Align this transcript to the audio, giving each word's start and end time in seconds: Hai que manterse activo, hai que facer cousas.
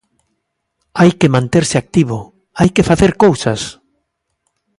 Hai 0.99 1.11
que 1.19 1.33
manterse 1.35 1.75
activo, 1.83 2.17
hai 2.57 2.69
que 2.75 2.87
facer 2.89 3.11
cousas. 3.23 3.61